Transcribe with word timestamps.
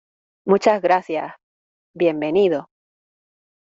muchas 0.47 0.81
gracias. 0.81 1.35
bienvenido. 1.93 2.67